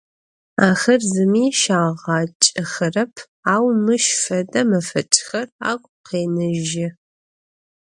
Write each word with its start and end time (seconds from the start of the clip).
Ахэр 0.67 1.01
зыми 1.13 1.45
щагъакӏэхэрэп, 1.59 3.13
ау 3.53 3.65
мыщ 3.83 4.05
фэдэ 4.21 4.61
мэфэкӏхэр 4.69 5.47
агу 5.69 5.93
къенэжьы. 6.05 6.87